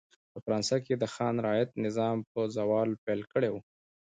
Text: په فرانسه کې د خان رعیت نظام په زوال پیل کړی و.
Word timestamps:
په 0.31 0.39
فرانسه 0.45 0.77
کې 0.85 0.93
د 0.97 1.03
خان 1.13 1.35
رعیت 1.45 1.71
نظام 1.85 2.17
په 2.31 2.39
زوال 2.55 2.89
پیل 3.03 3.21
کړی 3.33 3.49
و. 3.51 3.55